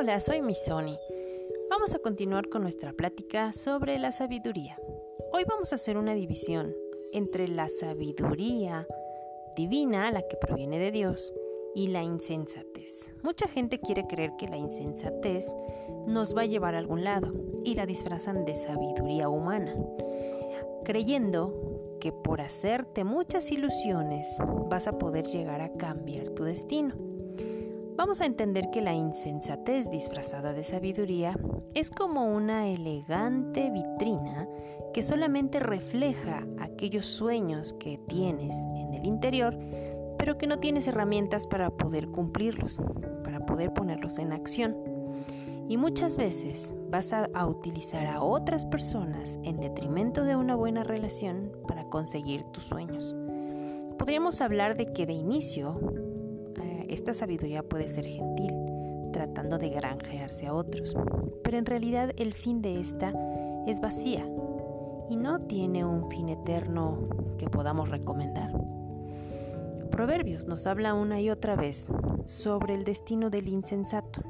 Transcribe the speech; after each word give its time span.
Hola, 0.00 0.20
soy 0.20 0.42
Misoni. 0.42 0.96
Vamos 1.68 1.92
a 1.92 1.98
continuar 1.98 2.48
con 2.48 2.62
nuestra 2.62 2.92
plática 2.92 3.52
sobre 3.52 3.98
la 3.98 4.12
sabiduría. 4.12 4.78
Hoy 5.32 5.42
vamos 5.44 5.72
a 5.72 5.74
hacer 5.74 5.98
una 5.98 6.14
división 6.14 6.72
entre 7.12 7.48
la 7.48 7.68
sabiduría 7.68 8.86
divina, 9.56 10.12
la 10.12 10.22
que 10.22 10.36
proviene 10.36 10.78
de 10.78 10.92
Dios, 10.92 11.34
y 11.74 11.88
la 11.88 12.04
insensatez. 12.04 13.10
Mucha 13.24 13.48
gente 13.48 13.80
quiere 13.80 14.06
creer 14.06 14.30
que 14.38 14.46
la 14.46 14.56
insensatez 14.56 15.52
nos 16.06 16.36
va 16.36 16.42
a 16.42 16.46
llevar 16.46 16.76
a 16.76 16.78
algún 16.78 17.02
lado 17.02 17.32
y 17.64 17.74
la 17.74 17.84
disfrazan 17.84 18.44
de 18.44 18.54
sabiduría 18.54 19.28
humana, 19.28 19.74
creyendo 20.84 21.98
que 22.00 22.12
por 22.12 22.40
hacerte 22.40 23.02
muchas 23.02 23.50
ilusiones 23.50 24.28
vas 24.70 24.86
a 24.86 24.96
poder 24.96 25.26
llegar 25.26 25.60
a 25.60 25.72
cambiar 25.72 26.28
tu 26.28 26.44
destino. 26.44 27.07
Vamos 27.98 28.20
a 28.20 28.26
entender 28.26 28.70
que 28.70 28.80
la 28.80 28.94
insensatez 28.94 29.90
disfrazada 29.90 30.52
de 30.52 30.62
sabiduría 30.62 31.36
es 31.74 31.90
como 31.90 32.32
una 32.32 32.68
elegante 32.68 33.72
vitrina 33.72 34.48
que 34.94 35.02
solamente 35.02 35.58
refleja 35.58 36.46
aquellos 36.60 37.06
sueños 37.06 37.72
que 37.72 37.98
tienes 38.06 38.54
en 38.76 38.94
el 38.94 39.04
interior, 39.04 39.58
pero 40.16 40.38
que 40.38 40.46
no 40.46 40.60
tienes 40.60 40.86
herramientas 40.86 41.48
para 41.48 41.70
poder 41.70 42.06
cumplirlos, 42.06 42.78
para 43.24 43.44
poder 43.44 43.72
ponerlos 43.72 44.18
en 44.18 44.32
acción. 44.32 44.76
Y 45.68 45.76
muchas 45.76 46.16
veces 46.16 46.72
vas 46.90 47.12
a, 47.12 47.28
utilizar 47.48 48.06
a 48.06 48.22
otras 48.22 48.64
personas 48.64 49.40
en 49.42 49.56
detrimento 49.56 50.22
de 50.22 50.36
una 50.36 50.54
buena 50.54 50.84
relación 50.84 51.50
para 51.66 51.82
conseguir 51.86 52.44
tus 52.52 52.62
sueños. 52.62 53.16
Podríamos 53.98 54.40
hablar 54.40 54.76
de 54.76 54.92
que 54.92 55.04
de 55.04 55.14
inicio 55.14 55.80
esta 56.88 57.14
sabiduría 57.14 57.62
puede 57.62 57.88
ser 57.88 58.06
gentil, 58.06 58.52
tratando 59.12 59.58
de 59.58 59.68
granjearse 59.68 60.46
a 60.46 60.54
otros, 60.54 60.96
pero 61.42 61.58
en 61.58 61.66
realidad 61.66 62.12
el 62.16 62.34
fin 62.34 62.62
de 62.62 62.80
esta 62.80 63.12
es 63.66 63.80
vacía 63.80 64.26
y 65.10 65.16
no 65.16 65.40
tiene 65.40 65.84
un 65.84 66.10
fin 66.10 66.28
eterno 66.28 66.98
que 67.38 67.48
podamos 67.48 67.90
recomendar. 67.90 68.52
Proverbios 69.90 70.46
nos 70.46 70.66
habla 70.66 70.94
una 70.94 71.20
y 71.20 71.30
otra 71.30 71.56
vez 71.56 71.88
sobre 72.26 72.74
el 72.74 72.84
destino 72.84 73.30
del 73.30 73.48
insensato, 73.48 74.22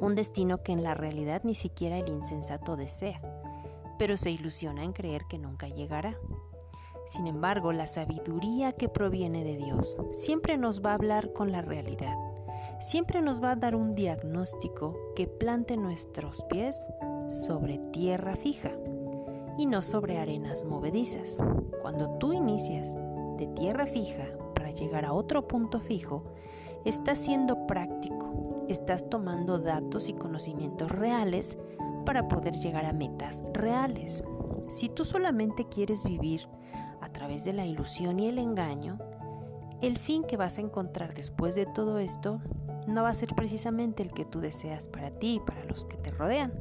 un 0.00 0.14
destino 0.14 0.62
que 0.62 0.72
en 0.72 0.82
la 0.82 0.94
realidad 0.94 1.42
ni 1.44 1.54
siquiera 1.54 1.98
el 1.98 2.08
insensato 2.08 2.76
desea, 2.76 3.20
pero 3.98 4.16
se 4.16 4.30
ilusiona 4.30 4.84
en 4.84 4.92
creer 4.92 5.22
que 5.28 5.38
nunca 5.38 5.68
llegará. 5.68 6.18
Sin 7.06 7.28
embargo, 7.28 7.72
la 7.72 7.86
sabiduría 7.86 8.72
que 8.72 8.88
proviene 8.88 9.44
de 9.44 9.56
Dios 9.56 9.96
siempre 10.12 10.58
nos 10.58 10.84
va 10.84 10.90
a 10.90 10.94
hablar 10.94 11.32
con 11.32 11.52
la 11.52 11.62
realidad. 11.62 12.16
Siempre 12.80 13.22
nos 13.22 13.42
va 13.42 13.52
a 13.52 13.56
dar 13.56 13.74
un 13.74 13.94
diagnóstico 13.94 14.96
que 15.14 15.28
plante 15.28 15.76
nuestros 15.76 16.42
pies 16.50 16.76
sobre 17.28 17.78
tierra 17.92 18.36
fija 18.36 18.72
y 19.56 19.66
no 19.66 19.82
sobre 19.82 20.18
arenas 20.18 20.64
movedizas. 20.64 21.38
Cuando 21.80 22.10
tú 22.18 22.32
inicias 22.32 22.94
de 23.38 23.46
tierra 23.54 23.86
fija 23.86 24.26
para 24.54 24.70
llegar 24.70 25.04
a 25.04 25.12
otro 25.12 25.46
punto 25.46 25.80
fijo, 25.80 26.24
estás 26.84 27.20
siendo 27.20 27.66
práctico, 27.66 28.64
estás 28.68 29.08
tomando 29.08 29.58
datos 29.58 30.08
y 30.08 30.12
conocimientos 30.12 30.90
reales 30.90 31.56
para 32.04 32.28
poder 32.28 32.54
llegar 32.54 32.84
a 32.84 32.92
metas 32.92 33.42
reales. 33.52 34.22
Si 34.68 34.88
tú 34.88 35.04
solamente 35.04 35.66
quieres 35.68 36.04
vivir 36.04 36.48
a 37.06 37.12
través 37.12 37.44
de 37.44 37.52
la 37.52 37.64
ilusión 37.64 38.18
y 38.18 38.26
el 38.26 38.38
engaño, 38.38 38.98
el 39.80 39.96
fin 39.96 40.24
que 40.24 40.36
vas 40.36 40.58
a 40.58 40.60
encontrar 40.60 41.14
después 41.14 41.54
de 41.54 41.64
todo 41.64 41.98
esto 41.98 42.40
no 42.88 43.04
va 43.04 43.10
a 43.10 43.14
ser 43.14 43.34
precisamente 43.34 44.02
el 44.02 44.12
que 44.12 44.24
tú 44.24 44.40
deseas 44.40 44.88
para 44.88 45.10
ti 45.10 45.36
y 45.36 45.40
para 45.40 45.64
los 45.64 45.84
que 45.84 45.96
te 45.96 46.10
rodean. 46.10 46.52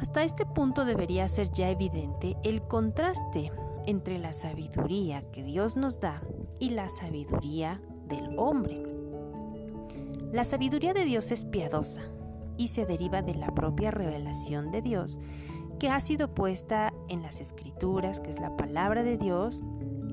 Hasta 0.00 0.22
este 0.22 0.46
punto 0.46 0.84
debería 0.84 1.26
ser 1.28 1.50
ya 1.50 1.68
evidente 1.68 2.36
el 2.44 2.62
contraste 2.62 3.52
entre 3.86 4.18
la 4.18 4.32
sabiduría 4.32 5.22
que 5.32 5.42
Dios 5.42 5.76
nos 5.76 5.98
da 5.98 6.22
y 6.60 6.70
la 6.70 6.88
sabiduría 6.88 7.80
del 8.08 8.38
hombre. 8.38 8.82
La 10.32 10.44
sabiduría 10.44 10.94
de 10.94 11.04
Dios 11.04 11.32
es 11.32 11.44
piadosa 11.44 12.02
y 12.56 12.68
se 12.68 12.86
deriva 12.86 13.20
de 13.20 13.34
la 13.34 13.52
propia 13.52 13.90
revelación 13.90 14.70
de 14.70 14.80
Dios 14.80 15.18
que 15.80 15.88
ha 15.88 15.98
sido 15.98 16.32
puesta 16.34 16.92
en 17.08 17.22
las 17.22 17.40
escrituras, 17.40 18.20
que 18.20 18.30
es 18.30 18.38
la 18.38 18.54
palabra 18.54 19.02
de 19.02 19.16
Dios, 19.16 19.64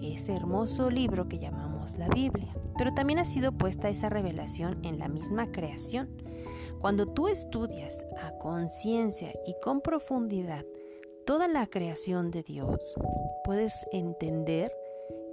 ese 0.01 0.33
hermoso 0.33 0.89
libro 0.89 1.27
que 1.27 1.39
llamamos 1.39 1.97
la 1.97 2.07
Biblia. 2.07 2.55
Pero 2.77 2.93
también 2.93 3.19
ha 3.19 3.25
sido 3.25 3.51
puesta 3.51 3.89
esa 3.89 4.09
revelación 4.09 4.79
en 4.85 4.97
la 4.97 5.09
misma 5.09 5.51
creación. 5.51 6.09
Cuando 6.79 7.05
tú 7.05 7.27
estudias 7.27 8.05
a 8.21 8.31
conciencia 8.37 9.33
y 9.45 9.55
con 9.61 9.81
profundidad 9.81 10.65
toda 11.25 11.49
la 11.49 11.67
creación 11.67 12.31
de 12.31 12.43
Dios, 12.43 12.95
puedes 13.43 13.85
entender 13.91 14.71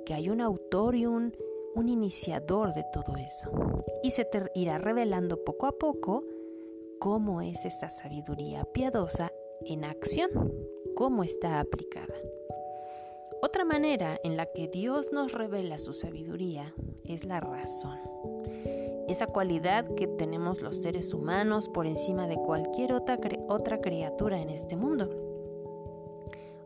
que 0.05 0.15
hay 0.15 0.31
un 0.31 0.41
autor 0.41 0.97
y 0.97 1.07
un, 1.07 1.37
un 1.77 1.89
iniciador 1.89 2.75
de 2.75 2.85
todo 2.93 3.17
eso. 3.17 3.53
Y 4.03 4.11
se 4.11 4.25
te 4.25 4.51
irá 4.57 4.79
revelando 4.79 5.45
poco 5.45 5.69
a 5.69 5.79
poco 5.79 6.25
cómo 6.99 7.41
es 7.41 7.65
esa 7.65 7.89
sabiduría 7.91 8.65
piadosa 8.65 9.31
en 9.67 9.85
acción, 9.85 10.31
cómo 10.95 11.23
está 11.25 11.61
aplicada. 11.61 12.15
Otra 13.43 13.65
manera 13.65 14.19
en 14.25 14.37
la 14.37 14.47
que 14.47 14.69
Dios 14.69 15.13
nos 15.13 15.33
revela 15.33 15.79
su 15.79 15.93
sabiduría 15.93 16.75
es 17.05 17.25
la 17.25 17.41
razón. 17.41 17.99
Esa 19.07 19.27
cualidad 19.27 19.87
que 19.97 20.07
tenemos 20.07 20.63
los 20.63 20.81
seres 20.81 21.13
humanos 21.13 21.69
por 21.69 21.87
encima 21.87 22.27
de 22.27 22.37
cualquier 22.37 22.95
otra, 22.95 23.19
otra 23.49 23.81
criatura 23.81 24.41
en 24.41 24.49
este 24.49 24.77
mundo. 24.77 25.11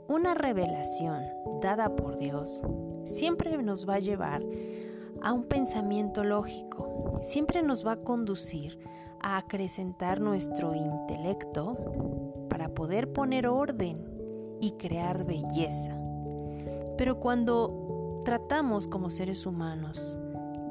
Una 0.07 0.35
revelación 0.35 1.25
dada 1.61 1.97
por 1.97 2.17
Dios 2.17 2.63
siempre 3.05 3.61
nos 3.63 3.89
va 3.89 3.95
a 3.95 4.01
llevar 4.01 4.45
a 5.21 5.33
un 5.33 5.45
pensamiento 5.45 6.23
lógico, 6.23 7.21
siempre 7.23 7.63
nos 7.63 7.85
va 7.85 7.93
a 7.93 8.03
conducir 8.03 8.79
a 9.21 9.37
acrecentar 9.37 10.21
nuestro 10.21 10.75
intelecto 10.75 12.28
para 12.59 12.75
poder 12.75 13.13
poner 13.13 13.47
orden 13.47 14.05
y 14.61 14.73
crear 14.73 15.25
belleza. 15.25 15.97
Pero 16.97 17.21
cuando 17.21 18.23
tratamos 18.25 18.89
como 18.89 19.11
seres 19.11 19.47
humanos 19.47 20.19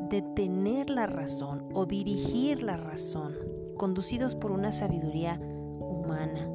de 0.10 0.22
tener 0.22 0.90
la 0.90 1.08
razón 1.08 1.70
o 1.74 1.86
dirigir 1.86 2.62
la 2.62 2.76
razón, 2.76 3.36
conducidos 3.78 4.36
por 4.36 4.52
una 4.52 4.74
sabiduría 4.74 5.40
humana, 5.80 6.50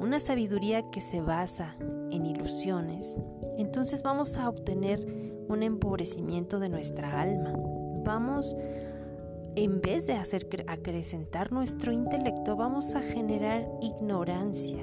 una 0.00 0.20
sabiduría 0.20 0.90
que 0.90 1.02
se 1.02 1.20
basa 1.20 1.76
en 2.10 2.24
ilusiones, 2.24 3.20
entonces 3.58 4.02
vamos 4.02 4.38
a 4.38 4.48
obtener 4.48 5.04
un 5.48 5.62
empobrecimiento 5.64 6.60
de 6.60 6.70
nuestra 6.70 7.20
alma. 7.20 7.52
Vamos 8.06 8.56
en 9.56 9.80
vez 9.80 10.06
de 10.06 10.12
hacer 10.12 10.64
acrecentar 10.68 11.50
nuestro 11.50 11.90
intelecto, 11.90 12.56
vamos 12.56 12.94
a 12.94 13.00
generar 13.00 13.66
ignorancia. 13.80 14.82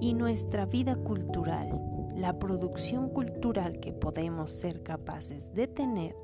Y 0.00 0.12
nuestra 0.14 0.66
vida 0.66 0.96
cultural, 0.96 1.80
la 2.16 2.38
producción 2.38 3.08
cultural 3.08 3.78
que 3.78 3.92
podemos 3.92 4.50
ser 4.50 4.82
capaces 4.82 5.54
de 5.54 5.68
tener, 5.68 6.16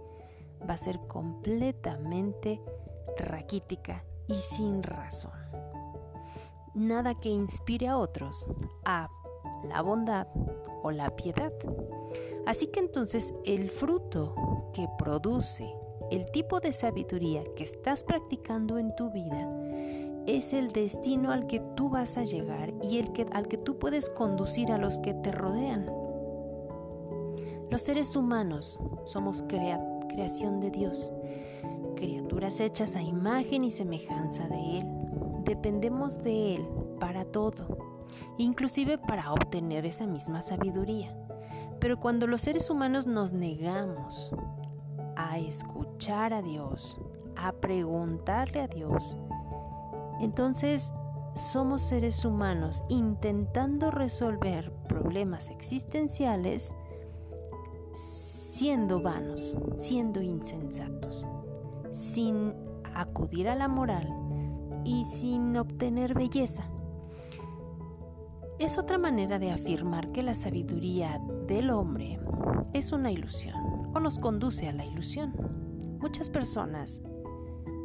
va 0.69 0.75
a 0.75 0.79
ser 0.79 0.99
completamente 1.07 2.61
raquítica 3.17 4.05
y 4.27 4.35
sin 4.35 4.83
razón. 4.83 5.33
Nada 6.75 7.15
que 7.15 7.29
inspire 7.29 7.89
a 7.89 7.97
otros 7.97 8.51
a 8.85 9.09
la 9.69 9.83
bondad 9.83 10.27
o 10.83 10.91
la 10.91 11.15
piedad. 11.15 11.53
Así 12.45 12.67
que 12.67 12.81
entonces 12.81 13.33
el 13.45 13.71
fruto 13.71 14.35
que 14.73 14.89
produce 14.99 15.73
el 16.13 16.31
tipo 16.31 16.61
de 16.61 16.75
sabiduría 16.75 17.43
que 17.57 17.65
estás 17.65 18.05
practicando 18.05 18.77
en 18.77 18.95
tu 18.95 19.11
vida 19.11 19.51
es 20.27 20.53
el 20.53 20.71
destino 20.71 21.33
al 21.33 21.47
que 21.47 21.61
tú 21.75 21.89
vas 21.89 22.19
a 22.19 22.25
llegar 22.25 22.75
y 22.83 22.99
el 22.99 23.13
que, 23.13 23.27
al 23.33 23.49
que 23.49 23.57
tú 23.57 23.79
puedes 23.79 24.11
conducir 24.11 24.73
a 24.73 24.79
los 24.79 24.99
que 24.99 25.15
te 25.15 25.33
rodean. 25.33 25.87
Los 27.71 27.81
seres 27.81 28.15
humanos 28.15 28.79
somos 29.05 29.43
creación 29.43 30.61
de 30.61 30.71
Dios, 30.71 31.11
criaturas 31.97 32.61
hechas 32.61 32.95
a 32.95 33.01
imagen 33.01 33.65
y 33.65 33.71
semejanza 33.71 34.47
de 34.49 34.81
Él. 34.81 34.87
Dependemos 35.45 36.23
de 36.23 36.57
Él 36.57 36.69
para 37.01 37.25
todo, 37.25 37.79
inclusive 38.37 38.99
para 38.99 39.33
obtener 39.33 39.87
esa 39.87 40.07
misma 40.07 40.43
sabiduría. 40.43 41.17
Pero 41.81 41.99
cuando 41.99 42.27
los 42.27 42.43
seres 42.43 42.69
humanos 42.69 43.07
nos 43.07 43.33
negamos 43.33 44.31
a 45.17 45.39
escuchar 45.39 46.33
a 46.33 46.43
Dios, 46.43 47.01
a 47.37 47.53
preguntarle 47.53 48.61
a 48.61 48.69
Dios, 48.69 49.17
entonces 50.21 50.93
somos 51.35 51.83
seres 51.83 52.25
humanos 52.25 52.85
intentando 52.89 53.91
resolver 53.91 54.73
problemas 54.89 55.51
existenciales 55.51 56.75
siendo 57.95 59.01
vanos, 59.01 59.57
siendo 59.77 60.23
insensatos, 60.23 61.27
sin 61.91 62.55
acudir 62.95 63.49
a 63.49 63.57
la 63.57 63.69
moral 63.69 64.09
y 64.85 65.05
sin 65.05 65.57
obtener 65.57 66.15
belleza. 66.15 66.65
Es 68.59 68.79
otra 68.79 68.99
manera 68.99 69.39
de 69.39 69.51
afirmar 69.51 70.13
que 70.13 70.23
la 70.23 70.35
sabiduría 70.35 71.21
del 71.49 71.71
hombre 71.71 72.21
es 72.73 72.93
una 72.93 73.11
ilusión 73.11 73.57
o 73.95 74.01
nos 74.01 74.19
conduce 74.19 74.69
a 74.69 74.73
la 74.73 74.85
ilusión. 74.85 75.33
Muchas 76.01 76.31
personas 76.31 77.03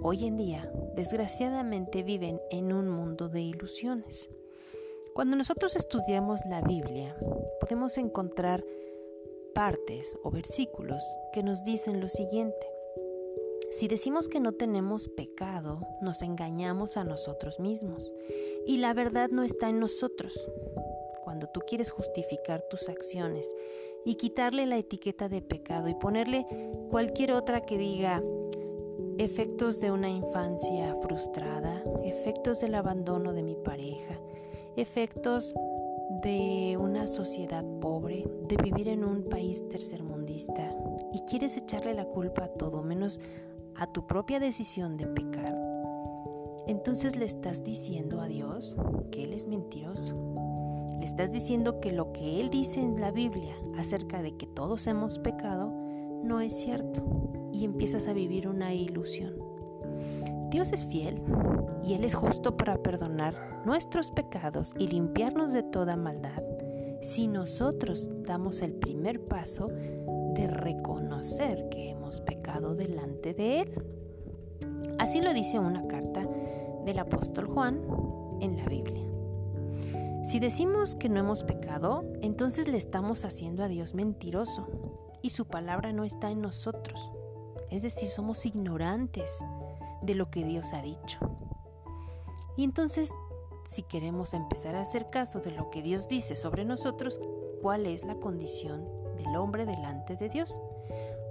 hoy 0.01 0.25
en 0.25 0.37
día 0.37 0.71
desgraciadamente 0.95 2.03
viven 2.03 2.41
en 2.49 2.73
un 2.73 2.89
mundo 2.89 3.29
de 3.29 3.41
ilusiones. 3.41 4.29
Cuando 5.13 5.35
nosotros 5.35 5.75
estudiamos 5.75 6.45
la 6.45 6.61
Biblia, 6.61 7.15
podemos 7.59 7.97
encontrar 7.97 8.63
partes 9.53 10.15
o 10.23 10.31
versículos 10.31 11.03
que 11.33 11.43
nos 11.43 11.63
dicen 11.63 11.99
lo 11.99 12.09
siguiente. 12.09 12.67
Si 13.71 13.87
decimos 13.87 14.27
que 14.27 14.39
no 14.39 14.53
tenemos 14.53 15.09
pecado, 15.09 15.81
nos 16.01 16.21
engañamos 16.21 16.95
a 16.95 17.03
nosotros 17.03 17.59
mismos 17.59 18.13
y 18.65 18.77
la 18.77 18.93
verdad 18.93 19.29
no 19.29 19.43
está 19.43 19.69
en 19.69 19.79
nosotros. 19.79 20.39
Cuando 21.23 21.47
tú 21.47 21.61
quieres 21.67 21.91
justificar 21.91 22.61
tus 22.69 22.87
acciones 22.87 23.53
y 24.07 24.15
quitarle 24.15 24.65
la 24.65 24.77
etiqueta 24.77 25.27
de 25.27 25.41
pecado 25.41 25.89
y 25.89 25.93
ponerle 25.93 26.47
cualquier 26.89 27.33
otra 27.33 27.65
que 27.65 27.77
diga 27.77 28.23
efectos 29.17 29.81
de 29.81 29.91
una 29.91 30.07
infancia 30.07 30.95
frustrada, 31.01 31.83
efectos 32.05 32.61
del 32.61 32.75
abandono 32.75 33.33
de 33.33 33.43
mi 33.43 33.57
pareja, 33.57 34.17
efectos 34.77 35.53
de 36.23 36.77
una 36.79 37.05
sociedad 37.05 37.65
pobre, 37.81 38.25
de 38.47 38.55
vivir 38.55 38.87
en 38.87 39.03
un 39.03 39.23
país 39.23 39.67
tercermundista 39.67 40.73
y 41.11 41.19
quieres 41.29 41.57
echarle 41.57 41.93
la 41.93 42.05
culpa 42.05 42.45
a 42.45 42.53
todo 42.53 42.81
menos 42.83 43.19
a 43.75 43.91
tu 43.91 44.07
propia 44.07 44.39
decisión 44.39 44.95
de 44.95 45.07
pecar, 45.07 45.53
entonces 46.65 47.17
le 47.17 47.25
estás 47.25 47.65
diciendo 47.65 48.21
a 48.21 48.27
Dios 48.27 48.77
que 49.11 49.25
Él 49.25 49.33
es 49.33 49.47
mentiroso. 49.47 50.46
Le 50.99 51.05
estás 51.05 51.31
diciendo 51.31 51.79
que 51.79 51.91
lo 51.91 52.11
que 52.13 52.41
Él 52.41 52.49
dice 52.49 52.81
en 52.81 52.99
la 52.99 53.11
Biblia 53.11 53.55
acerca 53.77 54.21
de 54.21 54.35
que 54.35 54.47
todos 54.47 54.87
hemos 54.87 55.19
pecado 55.19 55.71
no 56.23 56.41
es 56.41 56.53
cierto 56.53 57.03
y 57.53 57.65
empiezas 57.65 58.07
a 58.07 58.13
vivir 58.13 58.47
una 58.47 58.73
ilusión. 58.73 59.35
Dios 60.49 60.71
es 60.71 60.85
fiel 60.85 61.21
y 61.83 61.93
Él 61.93 62.03
es 62.03 62.15
justo 62.15 62.57
para 62.57 62.81
perdonar 62.81 63.61
nuestros 63.65 64.11
pecados 64.11 64.73
y 64.77 64.87
limpiarnos 64.87 65.53
de 65.53 65.63
toda 65.63 65.95
maldad 65.95 66.43
si 67.01 67.27
nosotros 67.27 68.09
damos 68.23 68.61
el 68.61 68.73
primer 68.73 69.23
paso 69.25 69.67
de 69.67 70.47
reconocer 70.47 71.69
que 71.69 71.91
hemos 71.91 72.21
pecado 72.21 72.75
delante 72.75 73.33
de 73.33 73.61
Él. 73.61 73.71
Así 74.99 75.21
lo 75.21 75.33
dice 75.33 75.59
una 75.59 75.87
carta 75.87 76.27
del 76.85 76.99
apóstol 76.99 77.47
Juan 77.47 77.81
en 78.41 78.57
la 78.57 78.65
Biblia. 78.65 79.06
Si 80.27 80.41
decimos 80.41 80.93
que 80.93 81.07
no 81.07 81.21
hemos 81.21 81.43
pecado, 81.43 82.03
entonces 82.19 82.67
le 82.67 82.77
estamos 82.77 83.23
haciendo 83.23 83.63
a 83.63 83.69
Dios 83.69 83.95
mentiroso 83.95 84.67
y 85.21 85.29
su 85.29 85.45
palabra 85.45 85.93
no 85.93 86.03
está 86.03 86.31
en 86.31 86.41
nosotros. 86.41 87.13
Es 87.71 87.81
decir, 87.81 88.09
somos 88.09 88.45
ignorantes 88.45 89.39
de 90.01 90.15
lo 90.15 90.29
que 90.29 90.43
Dios 90.43 90.73
ha 90.73 90.81
dicho. 90.81 91.17
Y 92.57 92.65
entonces, 92.65 93.13
si 93.63 93.83
queremos 93.83 94.33
empezar 94.33 94.75
a 94.75 94.81
hacer 94.81 95.09
caso 95.09 95.39
de 95.39 95.51
lo 95.51 95.69
que 95.69 95.81
Dios 95.81 96.09
dice 96.09 96.35
sobre 96.35 96.65
nosotros, 96.65 97.21
¿cuál 97.61 97.85
es 97.85 98.03
la 98.03 98.15
condición 98.15 98.85
del 99.15 99.33
hombre 99.37 99.65
delante 99.65 100.17
de 100.17 100.27
Dios? 100.27 100.59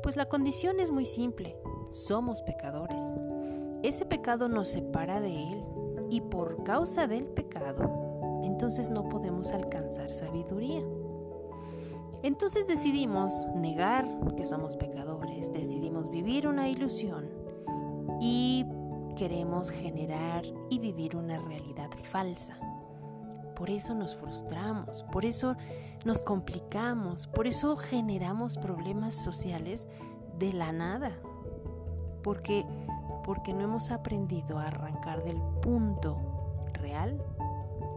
Pues 0.02 0.16
la 0.16 0.30
condición 0.30 0.80
es 0.80 0.90
muy 0.90 1.04
simple, 1.04 1.54
somos 1.90 2.40
pecadores. 2.40 3.02
Ese 3.82 4.06
pecado 4.06 4.48
nos 4.48 4.68
separa 4.68 5.20
de 5.20 5.52
Él 5.52 5.64
y 6.08 6.22
por 6.22 6.64
causa 6.64 7.06
del 7.06 7.26
pecado, 7.26 7.95
entonces 8.56 8.88
no 8.88 9.06
podemos 9.10 9.52
alcanzar 9.52 10.08
sabiduría. 10.08 10.82
Entonces 12.22 12.66
decidimos 12.66 13.44
negar 13.54 14.08
que 14.34 14.46
somos 14.46 14.76
pecadores, 14.76 15.52
decidimos 15.52 16.08
vivir 16.08 16.48
una 16.48 16.70
ilusión 16.70 17.28
y 18.18 18.64
queremos 19.14 19.68
generar 19.68 20.46
y 20.70 20.78
vivir 20.78 21.16
una 21.16 21.38
realidad 21.38 21.90
falsa. 22.10 22.58
Por 23.54 23.68
eso 23.68 23.94
nos 23.94 24.16
frustramos, 24.16 25.02
por 25.12 25.26
eso 25.26 25.54
nos 26.06 26.22
complicamos, 26.22 27.26
por 27.26 27.46
eso 27.46 27.76
generamos 27.76 28.56
problemas 28.56 29.14
sociales 29.14 29.86
de 30.38 30.54
la 30.54 30.72
nada. 30.72 31.12
Porque 32.22 32.64
porque 33.22 33.52
no 33.52 33.64
hemos 33.64 33.90
aprendido 33.90 34.56
a 34.56 34.68
arrancar 34.68 35.24
del 35.24 35.42
punto 35.60 36.16
real, 36.74 37.20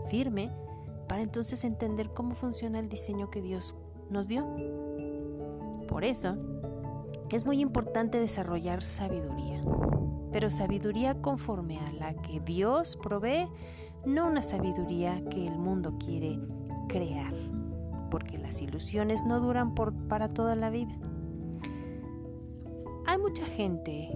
firme, 0.09 0.51
para 1.07 1.21
entonces 1.21 1.63
entender 1.63 2.11
cómo 2.13 2.35
funciona 2.35 2.79
el 2.79 2.89
diseño 2.89 3.29
que 3.29 3.41
Dios 3.41 3.75
nos 4.09 4.27
dio. 4.27 4.45
Por 5.88 6.03
eso, 6.03 6.35
es 7.31 7.45
muy 7.45 7.61
importante 7.61 8.19
desarrollar 8.19 8.83
sabiduría, 8.83 9.61
pero 10.31 10.50
sabiduría 10.50 11.21
conforme 11.21 11.79
a 11.79 11.91
la 11.94 12.13
que 12.15 12.39
Dios 12.39 12.97
provee 12.97 13.47
no 14.06 14.27
una 14.27 14.41
sabiduría 14.41 15.23
que 15.29 15.45
el 15.47 15.57
mundo 15.57 15.97
quiere 16.00 16.39
crear, 16.88 17.33
porque 18.09 18.38
las 18.38 18.61
ilusiones 18.61 19.23
no 19.23 19.39
duran 19.39 19.75
para 19.75 20.29
toda 20.29 20.56
la 20.56 20.69
vida. 20.69 20.97
Hay 23.06 23.17
mucha 23.17 23.45
gente 23.45 24.11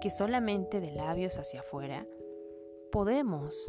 que 0.00 0.10
solamente 0.10 0.80
de 0.80 0.92
labios 0.92 1.36
hacia 1.38 1.60
afuera 1.60 2.06
podemos, 2.90 3.66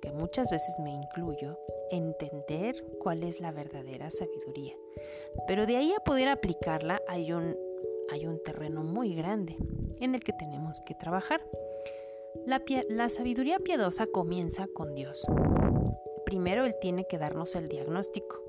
porque 0.00 0.16
muchas 0.16 0.50
veces 0.50 0.78
me 0.78 0.90
incluyo, 0.90 1.58
entender 1.90 2.82
cuál 3.00 3.22
es 3.22 3.38
la 3.38 3.52
verdadera 3.52 4.10
sabiduría. 4.10 4.74
Pero 5.46 5.66
de 5.66 5.76
ahí 5.76 5.92
a 5.92 6.02
poder 6.02 6.28
aplicarla 6.28 7.02
hay 7.06 7.32
un, 7.32 7.54
hay 8.10 8.26
un 8.26 8.42
terreno 8.42 8.82
muy 8.82 9.14
grande 9.14 9.56
en 10.00 10.14
el 10.14 10.22
que 10.22 10.32
tenemos 10.32 10.80
que 10.86 10.94
trabajar. 10.94 11.42
La, 12.46 13.08
sabiduría 13.10 13.58
piadosa 13.58 14.06
comienza 14.06 14.68
con 14.68 14.94
Dios. 14.94 15.26
Primero 16.24 16.64
Él 16.64 16.76
tiene 16.80 17.06
que 17.06 17.18
darnos 17.18 17.54
el 17.54 17.68
diagnóstico. 17.68 18.42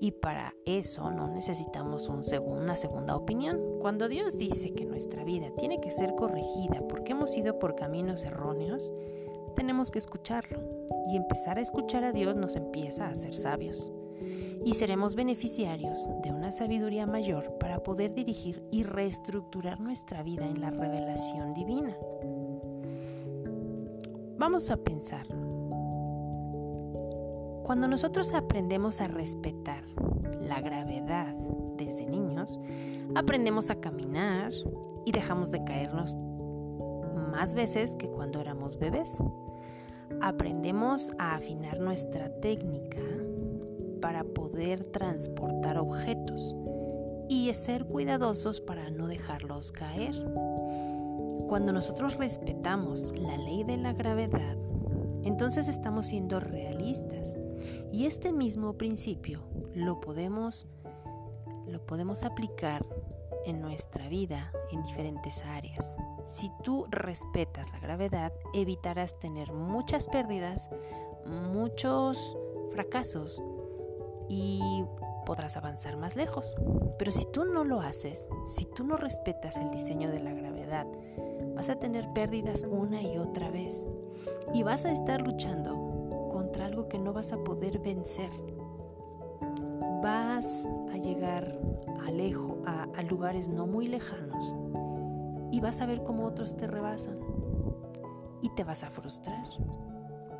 Y 0.00 0.12
para 0.12 0.54
eso 0.64 1.10
no 1.10 1.28
necesitamos 1.28 2.08
un 2.08 2.22
una 2.40 2.76
segunda 2.76 3.14
opinión. 3.14 3.60
Cuando 3.80 4.08
Dios 4.08 4.38
dice 4.38 4.72
que 4.72 4.86
nuestra 4.86 5.24
vida 5.24 5.50
tiene 5.58 5.80
que 5.80 5.90
ser 5.90 6.14
corregida 6.14 6.86
porque 6.88 7.12
hemos 7.12 7.36
ido 7.36 7.58
por 7.58 7.74
caminos 7.74 8.22
erróneos, 8.24 8.92
tenemos 9.58 9.90
que 9.90 9.98
escucharlo. 9.98 10.60
Y 11.10 11.16
empezar 11.16 11.58
a 11.58 11.60
escuchar 11.60 12.04
a 12.04 12.12
Dios 12.12 12.36
nos 12.36 12.54
empieza 12.54 13.06
a 13.06 13.10
hacer 13.10 13.34
sabios. 13.34 13.92
Y 14.64 14.74
seremos 14.74 15.16
beneficiarios 15.16 16.08
de 16.22 16.30
una 16.30 16.52
sabiduría 16.52 17.06
mayor 17.06 17.58
para 17.58 17.82
poder 17.82 18.14
dirigir 18.14 18.62
y 18.70 18.84
reestructurar 18.84 19.80
nuestra 19.80 20.22
vida 20.22 20.46
en 20.46 20.60
la 20.60 20.70
revelación 20.70 21.54
divina. 21.54 21.96
Vamos 24.38 24.70
a 24.70 24.76
pensar. 24.76 25.26
Cuando 27.64 27.88
nosotros 27.88 28.34
aprendemos 28.34 29.00
a 29.00 29.08
respetar 29.08 29.84
la 30.40 30.60
gravedad 30.60 31.34
desde 31.76 32.06
niños, 32.06 32.60
aprendemos 33.16 33.70
a 33.70 33.80
caminar 33.80 34.52
y 35.04 35.10
dejamos 35.10 35.50
de 35.50 35.64
caernos 35.64 36.16
más 37.30 37.54
veces 37.54 37.94
que 37.96 38.08
cuando 38.08 38.40
éramos 38.40 38.78
bebés. 38.78 39.18
Aprendemos 40.20 41.12
a 41.18 41.34
afinar 41.34 41.78
nuestra 41.80 42.30
técnica 42.40 43.00
para 44.00 44.24
poder 44.24 44.84
transportar 44.86 45.78
objetos 45.78 46.56
y 47.28 47.52
ser 47.52 47.84
cuidadosos 47.84 48.60
para 48.60 48.90
no 48.90 49.06
dejarlos 49.06 49.70
caer. 49.72 50.14
Cuando 51.48 51.72
nosotros 51.72 52.16
respetamos 52.16 53.16
la 53.18 53.36
ley 53.36 53.64
de 53.64 53.76
la 53.76 53.92
gravedad, 53.92 54.56
entonces 55.24 55.68
estamos 55.68 56.06
siendo 56.06 56.40
realistas. 56.40 57.38
Y 57.92 58.06
este 58.06 58.32
mismo 58.32 58.74
principio 58.74 59.42
lo 59.74 60.00
podemos, 60.00 60.66
lo 61.66 61.84
podemos 61.84 62.22
aplicar 62.22 62.84
en 63.44 63.60
nuestra 63.60 64.08
vida 64.08 64.52
en 64.70 64.82
diferentes 64.82 65.42
áreas. 65.44 65.96
Si 66.28 66.52
tú 66.62 66.84
respetas 66.90 67.72
la 67.72 67.78
gravedad, 67.78 68.34
evitarás 68.52 69.18
tener 69.18 69.50
muchas 69.54 70.08
pérdidas, 70.08 70.68
muchos 71.24 72.36
fracasos 72.70 73.42
y 74.28 74.84
podrás 75.24 75.56
avanzar 75.56 75.96
más 75.96 76.16
lejos. 76.16 76.54
Pero 76.98 77.12
si 77.12 77.24
tú 77.32 77.46
no 77.46 77.64
lo 77.64 77.80
haces, 77.80 78.28
si 78.46 78.66
tú 78.66 78.84
no 78.84 78.98
respetas 78.98 79.56
el 79.56 79.70
diseño 79.70 80.10
de 80.10 80.20
la 80.20 80.34
gravedad, 80.34 80.86
vas 81.54 81.70
a 81.70 81.78
tener 81.78 82.06
pérdidas 82.12 82.62
una 82.62 83.00
y 83.00 83.16
otra 83.16 83.50
vez 83.50 83.86
y 84.52 84.62
vas 84.62 84.84
a 84.84 84.92
estar 84.92 85.22
luchando 85.22 86.28
contra 86.30 86.66
algo 86.66 86.88
que 86.88 86.98
no 86.98 87.14
vas 87.14 87.32
a 87.32 87.42
poder 87.42 87.78
vencer. 87.78 88.30
Vas 90.02 90.68
a 90.92 90.98
llegar 90.98 91.58
a, 92.66 92.82
a, 92.94 93.02
lugares 93.02 93.48
no 93.48 93.66
muy 93.66 93.88
lejanos 93.88 94.57
y 95.50 95.60
vas 95.60 95.80
a 95.80 95.86
ver 95.86 96.02
cómo 96.02 96.26
otros 96.26 96.56
te 96.56 96.66
rebasan. 96.66 97.18
y 98.40 98.50
te 98.50 98.62
vas 98.62 98.84
a 98.84 98.90
frustrar. 98.90 99.48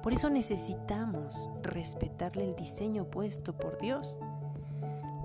Por 0.05 0.13
eso 0.13 0.31
necesitamos 0.31 1.49
respetarle 1.63 2.45
el 2.45 2.55
diseño 2.55 3.07
puesto 3.11 3.57
por 3.57 3.77
Dios. 3.79 4.21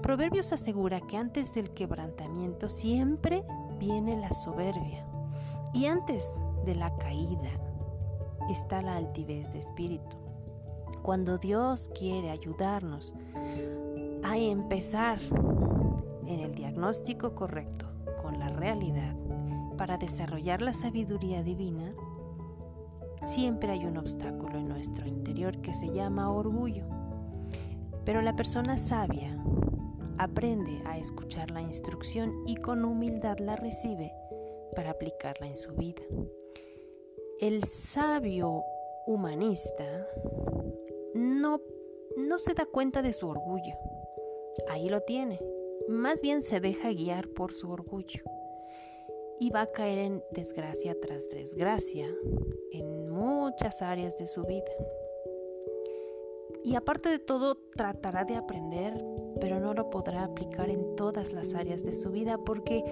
Proverbios 0.02 0.52
asegura 0.52 1.00
que 1.02 1.18
antes 1.18 1.54
del 1.54 1.70
quebrantamiento 1.70 2.70
siempre 2.70 3.44
viene 3.80 4.18
la 4.20 4.34
soberbia 4.34 5.06
y 5.74 5.86
antes 5.86 6.38
de 6.66 6.76
la 6.76 6.98
caída 6.98 7.52
está 8.50 8.82
la 8.82 8.98
altivez 8.98 9.54
de 9.54 9.60
espíritu. 9.60 10.18
Cuando 11.04 11.38
Dios 11.38 11.90
quiere 11.98 12.32
ayudarnos 12.32 13.16
a 14.24 14.38
empezar 14.38 15.20
en 16.26 16.40
el 16.40 16.56
diagnóstico 16.56 17.36
correcto 17.36 17.86
con 18.22 18.40
la 18.40 18.50
realidad 18.50 19.16
para 19.78 19.98
desarrollar 19.98 20.62
la 20.62 20.74
sabiduría 20.74 21.44
divina, 21.44 21.94
siempre 23.22 23.72
hay 23.72 23.86
un 23.86 23.98
obstáculo 23.98 24.58
en 24.58 24.68
nuestro 24.68 25.08
interior 25.08 25.62
que 25.62 25.74
se 25.74 25.92
llama 25.94 26.32
orgullo. 26.32 26.86
Pero 28.06 28.22
la 28.22 28.36
persona 28.36 28.78
sabia 28.78 29.42
aprende 30.18 30.82
a 30.86 30.98
escuchar 30.98 31.52
la 31.52 31.62
instrucción 31.62 32.44
y 32.46 32.56
con 32.56 32.86
humildad 32.86 33.40
la 33.40 33.56
recibe 33.56 34.14
para 34.76 34.92
aplicarla 34.92 35.48
en 35.48 35.58
su 35.58 35.74
vida. 35.74 36.04
El 37.40 37.64
sabio 37.64 38.64
humanista 39.06 40.08
no, 41.14 41.60
no 42.18 42.40
se 42.40 42.54
da 42.54 42.66
cuenta 42.66 43.02
de 43.02 43.14
su 43.14 43.28
orgullo. 43.28 43.76
Ahí 44.70 44.90
lo 44.90 45.02
tiene. 45.02 45.40
Más 45.88 46.22
bien 46.22 46.44
se 46.44 46.60
deja 46.60 46.90
guiar 46.92 47.28
por 47.30 47.54
su 47.54 47.70
orgullo. 47.70 48.24
Y 49.44 49.50
va 49.50 49.64
a 49.64 49.72
caer 49.74 49.98
en 49.98 50.24
desgracia 50.32 50.96
tras 51.02 51.28
desgracia 51.28 52.08
en 52.72 53.10
muchas 53.10 53.82
áreas 53.82 54.18
de 54.18 54.26
su 54.26 54.42
vida. 54.44 54.72
Y 56.64 56.76
aparte 56.76 57.10
de 57.10 57.20
todo, 57.20 57.56
tratará 57.76 58.24
de 58.24 58.38
aprender, 58.38 58.94
pero 59.42 59.60
no 59.60 59.74
lo 59.74 59.90
podrá 59.90 60.24
aplicar 60.24 60.70
en 60.70 60.96
todas 60.96 61.34
las 61.34 61.56
áreas 61.56 61.84
de 61.84 61.92
su 61.92 62.10
vida 62.12 62.38
porque 62.38 62.86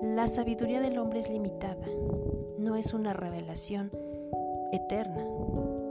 la 0.00 0.28
sabiduría 0.28 0.80
del 0.80 0.96
hombre 0.96 1.20
es 1.20 1.28
limitada, 1.28 1.86
no 2.56 2.76
es 2.76 2.94
una 2.94 3.12
revelación 3.12 3.90
eterna 4.72 5.28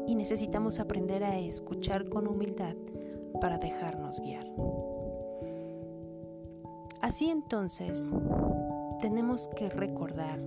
y 0.07 0.15
necesitamos 0.15 0.79
aprender 0.79 1.23
a 1.23 1.37
escuchar 1.37 2.09
con 2.09 2.27
humildad 2.27 2.75
para 3.39 3.59
dejarnos 3.59 4.19
guiar. 4.19 4.51
Así 7.01 7.29
entonces, 7.29 8.11
tenemos 8.99 9.47
que 9.55 9.69
recordar 9.69 10.39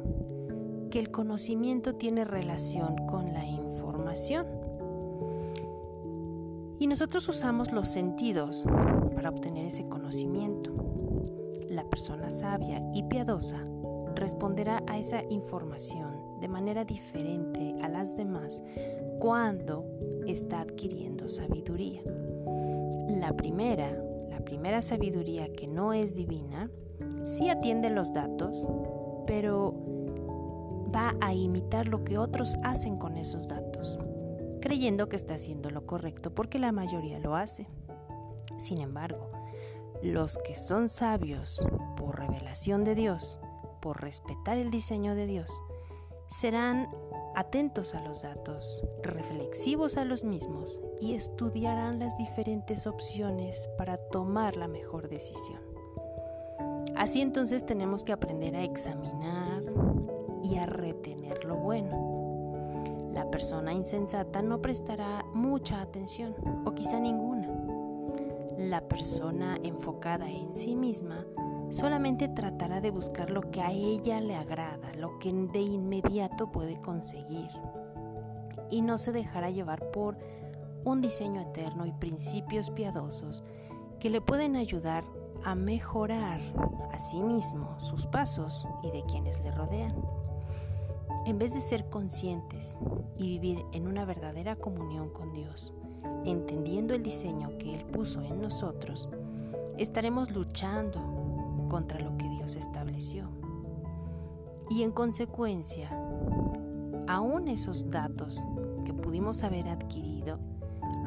que 0.91 0.99
el 0.99 1.11
conocimiento 1.11 1.95
tiene 1.95 2.25
relación 2.25 2.97
con 3.07 3.33
la 3.33 3.45
información. 3.45 4.47
Y 6.79 6.87
nosotros 6.87 7.29
usamos 7.29 7.73
los 7.73 7.89
sentidos 7.89 8.65
para 9.15 9.31
obtener 9.31 9.67
ese 9.67 9.87
conocimiento 9.89 10.89
la 11.71 11.85
persona 11.85 12.31
sabia 12.31 12.83
y 12.93 13.03
piadosa 13.05 13.65
responderá 14.15 14.83
a 14.87 14.99
esa 14.99 15.23
información 15.31 16.41
de 16.41 16.49
manera 16.49 16.85
diferente 16.85 17.77
a 17.83 17.89
las 17.89 18.17
demás 18.17 18.63
cuando 19.21 19.85
está 20.27 20.61
adquiriendo 20.63 21.29
sabiduría. 21.29 22.03
La 23.09 23.37
primera, 23.37 23.93
la 24.31 24.41
primera 24.41 24.83
sabiduría 24.83 25.53
que 25.53 25.67
no 25.67 25.93
es 25.93 26.15
divina, 26.15 26.71
sí 27.25 27.51
atiende 27.51 27.91
los 27.91 28.13
datos, 28.13 28.67
pero 29.27 29.75
va 30.95 31.15
a 31.21 31.35
imitar 31.35 31.89
lo 31.89 32.05
que 32.05 32.19
otros 32.19 32.57
hacen 32.63 32.97
con 32.97 33.17
esos 33.17 33.49
datos, 33.49 33.99
creyendo 34.61 35.09
que 35.09 35.17
está 35.17 35.35
haciendo 35.35 35.71
lo 35.71 35.87
correcto 35.87 36.35
porque 36.35 36.59
la 36.59 36.73
mayoría 36.73 37.19
lo 37.19 37.37
hace. 37.37 37.69
Sin 38.59 38.81
embargo, 38.81 39.31
los 40.03 40.39
que 40.39 40.55
son 40.55 40.89
sabios 40.89 41.65
por 41.97 42.19
revelación 42.19 42.85
de 42.85 42.95
Dios, 42.95 43.39
por 43.81 44.01
respetar 44.01 44.59
el 44.59 44.71
diseño 44.71 45.15
de 45.15 45.27
Dios, 45.27 45.63
serán 46.29 46.89
atentos 47.35 47.95
a 47.95 48.01
los 48.03 48.23
datos, 48.23 48.83
reflexivos 49.03 49.97
a 49.97 50.05
los 50.05 50.25
mismos 50.25 50.81
y 51.01 51.15
estudiarán 51.15 51.99
las 51.99 52.17
diferentes 52.17 52.87
opciones 52.87 53.69
para 53.79 53.97
tomar 53.97 54.57
la 54.57 54.69
mejor 54.69 55.09
decisión. 55.09 55.68
Así 56.99 57.23
entonces 57.23 57.65
tenemos 57.65 58.05
que 58.05 58.13
aprender 58.13 58.55
a 58.57 58.63
examinar 58.63 59.63
y 60.43 60.57
a 60.57 60.67
retener 60.67 61.45
lo 61.45 61.57
bueno. 61.57 63.09
La 63.15 63.31
persona 63.31 63.73
insensata 63.73 64.43
no 64.43 64.61
prestará 64.61 65.25
mucha 65.33 65.81
atención 65.81 66.35
o 66.67 66.75
quizá 66.75 67.01
ninguna 67.01 67.49
la 68.59 68.81
persona 68.89 69.57
enfocada 69.63 70.29
en 70.29 70.55
sí 70.57 70.75
misma 70.75 71.25
solamente 71.71 72.29
tratará 72.29 72.81
de 72.81 72.91
buscar 72.91 73.31
lo 73.31 73.43
que 73.53 73.63
a 73.63 73.71
ella 73.71 74.21
le 74.21 74.35
agrada, 74.35 74.93
lo 74.99 75.19
que 75.21 75.33
de 75.33 75.61
inmediato 75.61 76.51
puede 76.51 76.81
conseguir, 76.81 77.51
y 78.69 78.83
no 78.83 78.99
se 78.99 79.13
dejará 79.13 79.51
llevar 79.51 79.91
por 79.93 80.19
un 80.85 81.01
diseño 81.01 81.41
eterno 81.41 81.87
y 81.87 81.93
principios 81.93 82.71
piadosos 82.71 83.45
que 84.01 84.11
le 84.11 84.21
pueden 84.21 84.57
ayudar 84.57 85.05
a 85.45 85.55
mejorar 85.55 86.41
a 86.93 86.99
sí 86.99 87.23
mismo, 87.23 87.79
sus 87.79 88.07
pasos 88.07 88.67
y 88.83 88.91
de 88.91 89.05
quienes 89.05 89.41
le 89.41 89.51
rodean. 89.51 89.95
En 91.27 91.39
vez 91.39 91.55
de 91.55 91.61
ser 91.61 91.89
conscientes 91.89 92.79
y 93.17 93.29
vivir 93.29 93.65
en 93.73 93.87
una 93.87 94.05
verdadera 94.05 94.57
comunión 94.57 95.11
con 95.11 95.33
Dios, 95.33 95.75
entendiendo 96.25 96.95
el 96.95 97.03
diseño 97.03 97.57
que 97.59 97.75
Él 97.75 97.85
puso 97.85 98.23
en 98.23 98.41
nosotros, 98.41 99.09
estaremos 99.77 100.31
luchando 100.31 101.01
contra 101.69 102.01
lo 102.01 102.17
que 102.17 102.29
Dios 102.29 102.57
estableció. 102.57 103.29
Y 104.71 104.83
en 104.83 104.93
consecuencia, 104.93 105.91
aún 107.07 107.49
esos 107.49 107.91
datos 107.91 108.39
que 108.85 108.93
pudimos 108.93 109.43
haber 109.43 109.69
adquirido, 109.69 110.39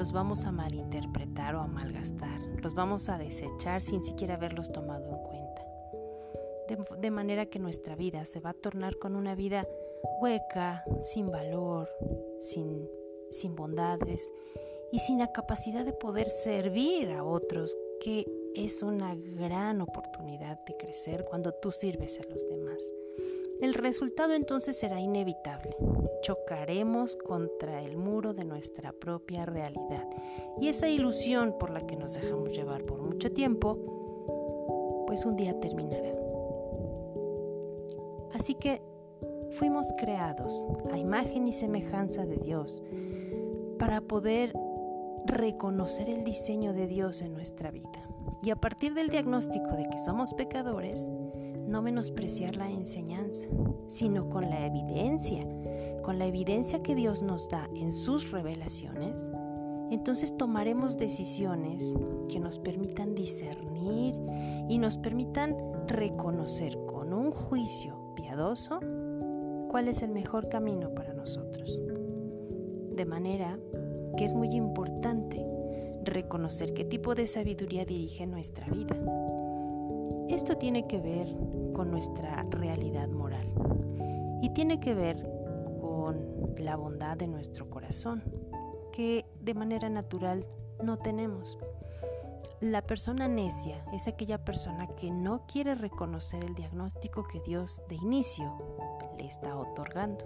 los 0.02 0.14
vamos 0.14 0.46
a 0.46 0.52
malinterpretar 0.52 1.54
o 1.54 1.60
a 1.60 1.68
malgastar, 1.68 2.42
los 2.64 2.74
vamos 2.74 3.08
a 3.08 3.20
desechar 3.20 3.84
sin 3.84 4.04
siquiera 4.04 4.34
haberlos 4.34 4.72
tomado 4.72 5.08
en 5.08 5.18
cuenta. 5.20 5.62
De, 6.68 6.84
de 7.00 7.12
manera 7.12 7.46
que 7.46 7.60
nuestra 7.60 7.96
vida 7.96 8.26
se 8.26 8.40
va 8.40 8.50
a 8.50 8.56
tornar 8.56 8.98
con 8.98 9.16
una 9.16 9.36
vida 9.36 9.68
hueca, 10.20 10.84
sin 11.04 11.28
valor, 11.28 11.88
sin, 12.40 12.90
sin 13.30 13.56
bondades 13.56 14.34
y 14.92 14.98
sin 14.98 15.20
la 15.20 15.32
capacidad 15.32 15.86
de 15.86 15.94
poder 15.94 16.26
servir 16.26 17.12
a 17.12 17.24
otros, 17.24 17.78
que 18.00 18.26
es 18.56 18.82
una 18.82 19.14
gran 19.14 19.82
oportunidad 19.82 20.66
de 20.66 20.78
crecer 20.78 21.26
cuando 21.30 21.52
tú 21.52 21.72
sirves 21.72 22.20
a 22.20 22.24
los 22.24 22.50
demás. 22.50 22.92
El 23.62 23.76
resultado 23.76 24.34
entonces 24.34 24.76
será 24.76 25.00
inevitable. 25.00 25.76
Chocaremos 26.24 27.16
contra 27.16 27.84
el 27.84 27.96
muro 27.96 28.34
de 28.34 28.44
nuestra 28.44 28.92
propia 28.92 29.46
realidad. 29.46 30.10
Y 30.60 30.68
esa 30.68 30.90
ilusión 30.90 31.56
por 31.60 31.70
la 31.70 31.86
que 31.86 31.96
nos 31.96 32.16
dejamos 32.16 32.56
llevar 32.56 32.84
por 32.86 33.04
mucho 33.04 33.32
tiempo, 33.32 33.78
pues 35.06 35.26
un 35.26 35.36
día 35.36 35.60
terminará. 35.60 36.12
Así 38.34 38.56
que 38.56 38.82
fuimos 39.52 39.94
creados 39.96 40.68
a 40.92 40.98
imagen 40.98 41.48
y 41.48 41.54
semejanza 41.54 42.26
de 42.26 42.38
Dios 42.38 42.82
para 43.78 44.02
poder 44.02 44.54
reconocer 45.26 46.10
el 46.10 46.24
diseño 46.24 46.74
de 46.74 46.88
Dios 46.88 47.22
en 47.22 47.34
nuestra 47.34 47.70
vida. 47.70 48.08
Y 48.42 48.50
a 48.50 48.56
partir 48.56 48.96
del 48.96 49.10
diagnóstico 49.10 49.70
de 49.76 49.88
que 49.88 50.00
somos 50.00 50.34
pecadores, 50.34 51.08
no 51.72 51.82
menospreciar 51.82 52.58
la 52.58 52.70
enseñanza, 52.70 53.48
sino 53.88 54.30
con 54.30 54.50
la 54.50 54.66
evidencia, 54.66 55.48
con 56.04 56.20
la 56.20 56.26
evidencia 56.26 56.84
que 56.84 56.96
Dios 56.96 57.24
nos 57.24 57.48
da 57.48 57.70
en 57.74 57.94
sus 57.94 58.30
revelaciones, 58.30 59.32
entonces 59.90 60.36
tomaremos 60.38 60.98
decisiones 60.98 61.96
que 62.30 62.40
nos 62.40 62.60
permitan 62.60 63.16
discernir 63.16 64.16
y 64.70 64.78
nos 64.78 64.98
permitan 64.98 65.56
reconocer 65.88 66.78
con 66.86 67.14
un 67.14 67.32
juicio 67.32 68.14
piadoso 68.16 68.80
cuál 69.70 69.88
es 69.88 70.02
el 70.02 70.12
mejor 70.12 70.50
camino 70.50 70.94
para 70.94 71.14
nosotros. 71.14 71.80
De 72.96 73.06
manera 73.06 73.58
que 74.18 74.26
es 74.26 74.36
muy 74.36 74.50
importante 74.50 75.46
reconocer 76.04 76.74
qué 76.74 76.84
tipo 76.84 77.16
de 77.16 77.28
sabiduría 77.28 77.86
dirige 77.86 78.28
nuestra 78.28 78.68
vida. 78.68 78.96
Esto 80.30 80.58
tiene 80.58 80.88
que 80.88 81.00
ver 81.00 81.28
nuestra 81.86 82.46
realidad 82.50 83.10
moral 83.10 83.48
y 84.42 84.50
tiene 84.50 84.80
que 84.80 84.94
ver 84.94 85.18
con 85.80 86.56
la 86.58 86.76
bondad 86.76 87.16
de 87.18 87.28
nuestro 87.28 87.70
corazón, 87.70 88.24
que 88.92 89.26
de 89.40 89.54
manera 89.54 89.90
natural 89.90 90.46
no 90.84 90.98
tenemos. 90.98 91.58
La 92.60 92.82
persona 92.82 93.28
necia 93.28 93.84
es 93.94 94.08
aquella 94.08 94.44
persona 94.44 94.88
que 94.88 95.12
no 95.12 95.46
quiere 95.48 95.76
reconocer 95.76 96.44
el 96.44 96.56
diagnóstico 96.56 97.24
que 97.24 97.40
Dios 97.42 97.82
de 97.88 97.96
inicio 97.96 98.54
le 99.18 99.26
está 99.26 99.58
otorgando. 99.58 100.26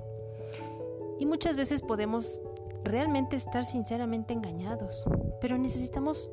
Y 1.19 1.25
muchas 1.25 1.55
veces 1.55 1.81
podemos 1.81 2.41
realmente 2.83 3.35
estar 3.35 3.65
sinceramente 3.65 4.33
engañados, 4.33 5.05
pero 5.41 5.57
necesitamos 5.57 6.29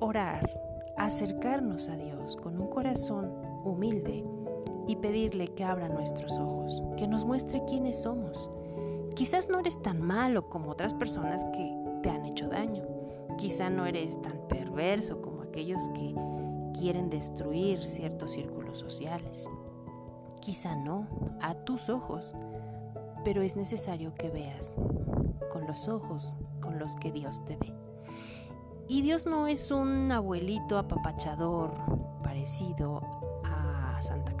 orar, 0.00 0.50
acercarnos 0.98 1.88
a 1.88 1.96
Dios 1.96 2.36
con 2.36 2.60
un 2.60 2.68
corazón 2.68 3.32
humilde 3.64 4.24
y 4.86 4.96
pedirle 4.96 5.48
que 5.48 5.64
abra 5.64 5.88
nuestros 5.88 6.36
ojos, 6.38 6.82
que 6.96 7.06
nos 7.06 7.24
muestre 7.24 7.62
quiénes 7.66 8.02
somos. 8.02 8.50
Quizás 9.14 9.48
no 9.48 9.60
eres 9.60 9.80
tan 9.82 10.00
malo 10.00 10.48
como 10.48 10.70
otras 10.70 10.94
personas 10.94 11.44
que 11.52 11.76
te 12.02 12.10
han 12.10 12.24
hecho 12.24 12.48
daño. 12.48 12.84
Quizá 13.38 13.70
no 13.70 13.86
eres 13.86 14.20
tan 14.22 14.48
perverso 14.48 15.20
como 15.20 15.42
aquellos 15.42 15.88
que 15.90 16.14
quieren 16.78 17.10
destruir 17.10 17.84
ciertos 17.84 18.32
círculos 18.32 18.78
sociales. 18.78 19.48
Quizá 20.40 20.74
no, 20.74 21.06
a 21.40 21.54
tus 21.54 21.88
ojos, 21.88 22.34
pero 23.24 23.42
es 23.42 23.56
necesario 23.56 24.14
que 24.14 24.30
veas 24.30 24.74
con 25.52 25.66
los 25.66 25.88
ojos 25.88 26.34
con 26.60 26.78
los 26.78 26.96
que 26.96 27.12
Dios 27.12 27.44
te 27.44 27.56
ve. 27.56 27.72
Y 28.88 29.02
Dios 29.02 29.26
no 29.26 29.46
es 29.46 29.70
un 29.70 30.10
abuelito 30.10 30.78
apapachador 30.78 31.72
parecido 32.22 33.00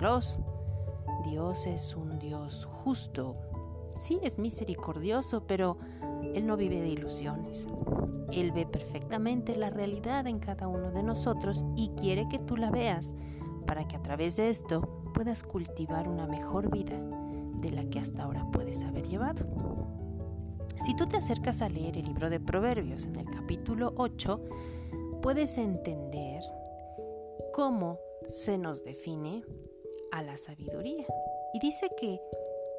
Dios 0.02 1.64
es 1.64 1.94
un 1.94 2.18
Dios 2.18 2.64
justo. 2.64 3.36
Sí, 3.94 4.18
es 4.22 4.36
misericordioso, 4.36 5.46
pero 5.46 5.78
Él 6.34 6.44
no 6.44 6.56
vive 6.56 6.80
de 6.80 6.88
ilusiones. 6.88 7.68
Él 8.32 8.50
ve 8.50 8.66
perfectamente 8.66 9.54
la 9.54 9.70
realidad 9.70 10.26
en 10.26 10.40
cada 10.40 10.66
uno 10.66 10.90
de 10.90 11.04
nosotros 11.04 11.64
y 11.76 11.90
quiere 11.90 12.28
que 12.28 12.40
tú 12.40 12.56
la 12.56 12.72
veas 12.72 13.14
para 13.64 13.86
que 13.86 13.94
a 13.94 14.02
través 14.02 14.34
de 14.34 14.50
esto 14.50 15.12
puedas 15.14 15.44
cultivar 15.44 16.08
una 16.08 16.26
mejor 16.26 16.68
vida 16.72 16.98
de 17.60 17.70
la 17.70 17.84
que 17.84 18.00
hasta 18.00 18.24
ahora 18.24 18.44
puedes 18.50 18.82
haber 18.82 19.06
llevado. 19.06 19.46
Si 20.84 20.96
tú 20.96 21.06
te 21.06 21.16
acercas 21.16 21.62
a 21.62 21.68
leer 21.68 21.96
el 21.96 22.06
libro 22.06 22.28
de 22.28 22.40
Proverbios 22.40 23.06
en 23.06 23.14
el 23.14 23.30
capítulo 23.30 23.92
8, 23.96 24.40
puedes 25.20 25.58
entender 25.58 26.42
cómo 27.52 28.00
se 28.24 28.58
nos 28.58 28.82
define 28.82 29.44
a 30.12 30.22
la 30.22 30.36
sabiduría. 30.36 31.06
Y 31.52 31.58
dice 31.58 31.90
que 31.96 32.20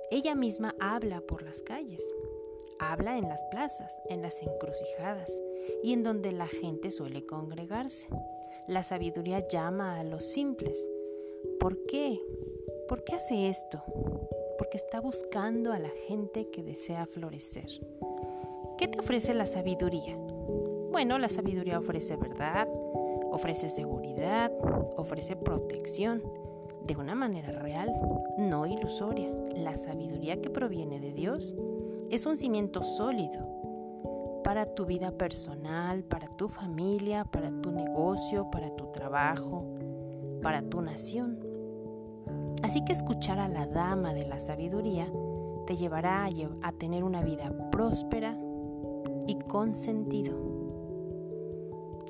ella 0.09 0.35
misma 0.35 0.75
habla 0.79 1.19
por 1.21 1.43
las 1.43 1.61
calles, 1.61 2.01
habla 2.79 3.17
en 3.17 3.27
las 3.27 3.43
plazas, 3.45 3.99
en 4.09 4.21
las 4.21 4.41
encrucijadas 4.41 5.41
y 5.83 5.91
en 5.91 6.03
donde 6.03 6.31
la 6.31 6.47
gente 6.47 6.91
suele 6.91 7.25
congregarse. 7.25 8.07
La 8.67 8.83
sabiduría 8.83 9.45
llama 9.47 9.99
a 9.99 10.03
los 10.03 10.23
simples. 10.23 10.89
¿Por 11.59 11.85
qué? 11.85 12.21
¿Por 12.87 13.03
qué 13.03 13.15
hace 13.15 13.49
esto? 13.49 13.83
porque 14.57 14.77
está 14.77 15.01
buscando 15.01 15.73
a 15.73 15.79
la 15.79 15.91
gente 16.07 16.49
que 16.49 16.63
desea 16.63 17.05
florecer. 17.05 17.67
¿Qué 18.77 18.87
te 18.87 18.99
ofrece 18.99 19.33
la 19.33 19.45
sabiduría? 19.45 20.15
Bueno, 20.91 21.17
la 21.17 21.29
sabiduría 21.29 21.79
ofrece 21.79 22.15
verdad, 22.15 22.67
ofrece 23.31 23.69
seguridad, 23.69 24.51
ofrece 24.95 25.35
protección, 25.35 26.23
de 26.85 26.95
una 26.95 27.15
manera 27.15 27.51
real, 27.51 27.93
no 28.37 28.65
ilusoria. 28.65 29.31
La 29.55 29.77
sabiduría 29.77 30.41
que 30.41 30.49
proviene 30.49 30.99
de 30.99 31.13
Dios 31.13 31.55
es 32.09 32.25
un 32.25 32.37
cimiento 32.37 32.83
sólido 32.83 33.53
para 34.43 34.65
tu 34.65 34.85
vida 34.85 35.11
personal, 35.11 36.03
para 36.03 36.27
tu 36.27 36.49
familia, 36.49 37.25
para 37.25 37.49
tu 37.61 37.71
negocio, 37.71 38.51
para 38.51 38.69
tu 38.75 38.87
trabajo, 38.91 39.65
para 40.41 40.61
tu 40.61 40.81
nación. 40.81 41.39
Así 42.61 42.83
que 42.85 42.93
escuchar 42.93 43.39
a 43.39 43.47
la 43.47 43.65
dama 43.65 44.13
de 44.13 44.27
la 44.27 44.39
sabiduría 44.39 45.07
te 45.65 45.77
llevará 45.77 46.25
a, 46.61 46.71
tener 46.73 47.03
una 47.03 47.21
vida 47.21 47.53
próspera 47.71 48.37
y 49.27 49.35
con 49.47 49.75
sentido. 49.75 50.37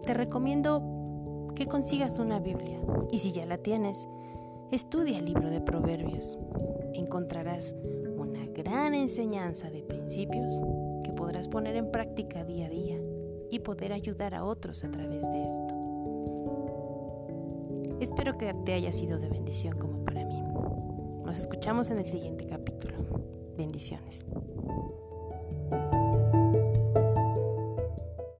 Te 0.05 0.13
recomiendo 0.13 1.51
que 1.55 1.67
consigas 1.67 2.19
una 2.19 2.39
Biblia 2.39 2.79
y 3.11 3.19
si 3.19 3.31
ya 3.31 3.45
la 3.45 3.57
tienes, 3.57 4.07
estudia 4.73 5.19
el 5.19 5.25
libro 5.25 5.49
de 5.49 5.61
Proverbios. 5.61 6.37
Encontrarás 6.93 7.75
una 8.17 8.45
gran 8.47 8.95
enseñanza 8.95 9.69
de 9.69 9.83
principios 9.83 10.59
que 11.03 11.11
podrás 11.11 11.47
poner 11.47 11.75
en 11.75 11.91
práctica 11.91 12.43
día 12.43 12.65
a 12.65 12.69
día 12.69 12.99
y 13.51 13.59
poder 13.59 13.93
ayudar 13.93 14.33
a 14.33 14.43
otros 14.43 14.83
a 14.83 14.89
través 14.89 15.21
de 15.31 15.43
esto. 15.43 15.73
Espero 17.99 18.35
que 18.37 18.51
te 18.65 18.73
haya 18.73 18.91
sido 18.91 19.19
de 19.19 19.29
bendición 19.29 19.77
como 19.77 20.03
para 20.03 20.25
mí. 20.25 20.41
Nos 21.23 21.39
escuchamos 21.39 21.91
en 21.91 21.99
el 21.99 22.09
siguiente 22.09 22.47
capítulo. 22.47 22.97
Bendiciones. 23.55 24.25